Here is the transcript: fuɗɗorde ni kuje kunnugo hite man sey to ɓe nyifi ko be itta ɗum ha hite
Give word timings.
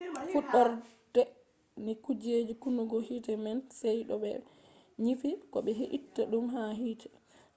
fuɗɗorde 0.29 1.21
ni 1.83 1.93
kuje 2.03 2.35
kunnugo 2.61 2.97
hite 3.07 3.33
man 3.43 3.59
sey 3.79 3.97
to 4.09 4.15
ɓe 4.23 4.29
nyifi 5.03 5.29
ko 5.51 5.57
be 5.65 5.71
itta 5.97 6.21
ɗum 6.31 6.45
ha 6.53 6.63
hite 6.79 7.07